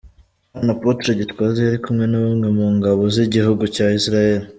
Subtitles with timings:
[0.55, 4.41] Hano Apotre Gitwaza yari kumwe na bamwe mu ngabo z'igihugu cya Israel.